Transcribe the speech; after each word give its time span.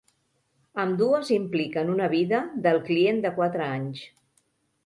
Ambdues 0.83 1.29
impliquen 1.35 1.93
una 1.97 2.07
vida 2.15 2.41
del 2.67 2.81
client 2.89 3.23
de 3.27 3.33
quatre 3.39 3.69
anys. 3.79 4.07